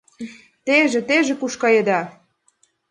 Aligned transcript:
—Теже, 0.65 1.01
теже 1.09 1.33
куш 1.39 1.53
каеда? 1.61 1.99